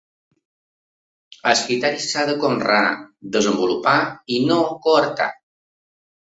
[1.51, 2.83] El criteri s’ha de conrear,
[3.37, 3.97] desenvolupar
[4.39, 5.33] i no coartar.